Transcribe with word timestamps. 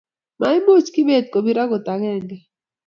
Maimuch 0.39 0.87
Kibet 0.93 1.25
kopir 1.33 1.57
agot 1.63 1.85
agenge 1.93 2.37